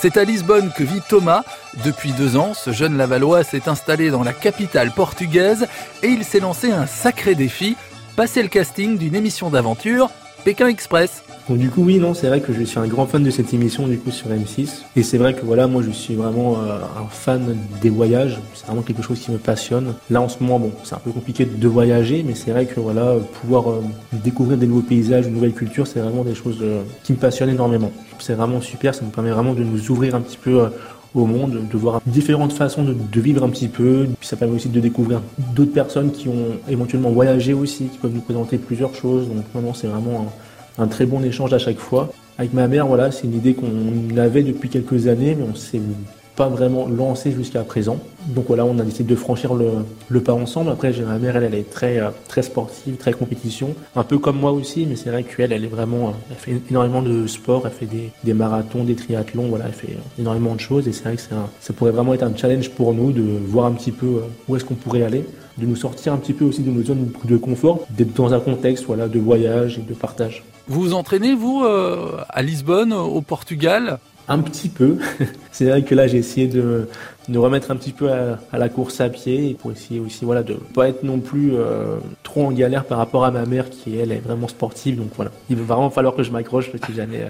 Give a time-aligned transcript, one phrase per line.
[0.00, 1.42] C'est à Lisbonne que vit Thomas.
[1.84, 5.66] Depuis deux ans, ce jeune Lavallois s'est installé dans la capitale portugaise
[6.04, 7.76] et il s'est lancé un sacré défi,
[8.14, 10.08] passer le casting d'une émission d'aventure,
[10.44, 11.22] Pékin Express.
[11.48, 13.54] Donc du coup oui non c'est vrai que je suis un grand fan de cette
[13.54, 16.78] émission du coup sur M6 et c'est vrai que voilà moi je suis vraiment euh,
[16.98, 18.38] un fan des voyages.
[18.54, 19.94] C'est vraiment quelque chose qui me passionne.
[20.10, 22.80] Là en ce moment bon c'est un peu compliqué de voyager mais c'est vrai que
[22.80, 26.82] voilà pouvoir euh, découvrir des nouveaux paysages une nouvelle culture c'est vraiment des choses euh,
[27.02, 27.90] qui me passionnent énormément.
[28.18, 30.68] C'est vraiment super ça nous permet vraiment de nous ouvrir un petit peu
[31.14, 34.06] au monde, de voir différentes façons de, vivre un petit peu.
[34.18, 35.20] Puis ça permet aussi de découvrir
[35.54, 39.28] d'autres personnes qui ont éventuellement voyagé aussi, qui peuvent nous présenter plusieurs choses.
[39.28, 40.32] Donc vraiment, c'est vraiment
[40.78, 42.10] un très bon échange à chaque fois.
[42.38, 45.80] Avec ma mère, voilà, c'est une idée qu'on avait depuis quelques années, mais on s'est
[46.38, 47.98] pas vraiment lancé jusqu'à présent.
[48.28, 50.70] Donc voilà, on a décidé de franchir le, pas ensemble.
[50.70, 54.18] Après, j'ai ma mère, elle, elle est très, euh, très sportive, très compétition, un peu
[54.18, 57.26] comme moi aussi, mais c'est vrai qu'elle, elle est vraiment, euh, elle fait énormément de
[57.26, 60.92] sport, elle fait des, des marathons, des triathlons, voilà, elle fait énormément de choses et
[60.92, 63.72] c'est vrai que un, ça pourrait vraiment être un challenge pour nous de voir un
[63.72, 65.24] petit peu euh, où est-ce qu'on pourrait aller
[65.58, 68.38] de nous sortir un petit peu aussi de nos zones de confort, d'être dans un
[68.38, 70.44] contexte voilà, de voyage et de partage.
[70.68, 73.98] Vous vous entraînez, vous, euh, à Lisbonne, au Portugal?
[74.28, 74.98] Un petit peu.
[75.52, 76.88] c'est vrai que là, j'ai essayé de,
[77.28, 80.54] de remettre un petit peu à, la course à pied pour essayer aussi voilà, de
[80.54, 84.12] pas être non plus euh, trop en galère par rapport à ma mère qui, elle,
[84.12, 84.96] est vraiment sportive.
[84.96, 87.28] Donc voilà, il va vraiment falloir que je m'accroche si jamais, euh,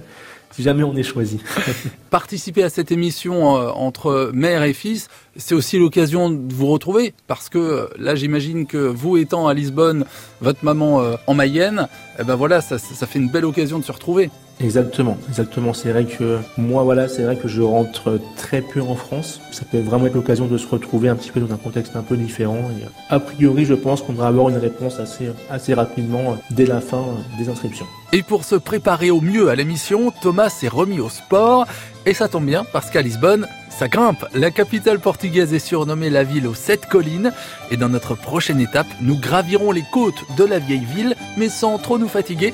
[0.53, 1.41] si jamais on est choisi.
[2.11, 7.13] Participer à cette émission euh, entre mère et fils, c'est aussi l'occasion de vous retrouver
[7.27, 10.05] parce que là, j'imagine que vous étant à Lisbonne,
[10.41, 11.89] votre maman en Mayenne,
[12.21, 14.31] eh ben voilà, ça fait une belle occasion de se retrouver.
[14.61, 15.73] Exactement, exactement.
[15.73, 19.41] C'est vrai que moi, voilà, c'est vrai que je rentre très peu en France.
[19.53, 22.03] Ça peut vraiment être l'occasion de se retrouver un petit peu dans un contexte un
[22.03, 22.59] peu différent.
[22.81, 26.81] Et a priori, je pense qu'on va avoir une réponse assez, assez rapidement dès la
[26.81, 27.05] fin
[27.39, 27.87] des inscriptions.
[28.13, 31.67] Et pour se préparer au mieux à l'émission, Thomas s'est remis au sport.
[32.05, 34.25] Et ça tombe bien parce qu'à Lisbonne, ça grimpe.
[34.35, 37.33] La capitale portugaise est surnommée la ville aux sept collines.
[37.71, 41.79] Et dans notre prochaine étape, nous gravirons les côtes de la vieille ville, mais sans
[41.79, 42.53] trop nous fatiguer.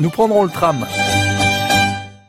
[0.00, 0.84] Nous prendrons le tram.